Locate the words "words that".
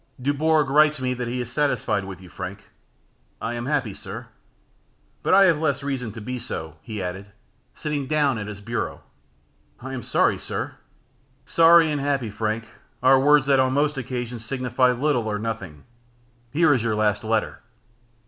13.19-13.59